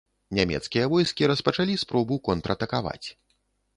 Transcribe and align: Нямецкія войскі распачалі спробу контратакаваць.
Нямецкія 0.37 0.85
войскі 0.93 1.29
распачалі 1.31 1.75
спробу 1.85 2.15
контратакаваць. 2.31 3.07